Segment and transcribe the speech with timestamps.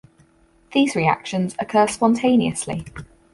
[0.73, 2.85] These reactions occur spontaneously.